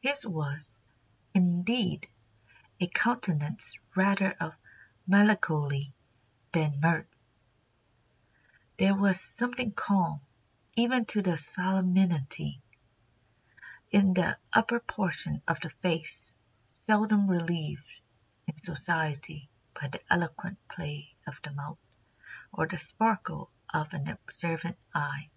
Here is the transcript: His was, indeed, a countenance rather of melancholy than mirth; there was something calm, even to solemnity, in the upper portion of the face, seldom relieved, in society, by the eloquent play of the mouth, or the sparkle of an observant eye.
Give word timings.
His 0.00 0.26
was, 0.26 0.82
indeed, 1.32 2.08
a 2.80 2.88
countenance 2.88 3.78
rather 3.94 4.32
of 4.40 4.56
melancholy 5.06 5.94
than 6.50 6.80
mirth; 6.80 7.06
there 8.80 8.96
was 8.96 9.20
something 9.20 9.70
calm, 9.70 10.20
even 10.74 11.04
to 11.04 11.36
solemnity, 11.36 12.60
in 13.92 14.12
the 14.14 14.36
upper 14.52 14.80
portion 14.80 15.40
of 15.46 15.60
the 15.60 15.70
face, 15.70 16.34
seldom 16.70 17.28
relieved, 17.30 17.86
in 18.48 18.56
society, 18.56 19.48
by 19.80 19.86
the 19.86 20.02
eloquent 20.12 20.58
play 20.66 21.14
of 21.28 21.40
the 21.44 21.52
mouth, 21.52 21.78
or 22.50 22.66
the 22.66 22.76
sparkle 22.76 23.52
of 23.72 23.94
an 23.94 24.08
observant 24.08 24.78
eye. 24.92 25.30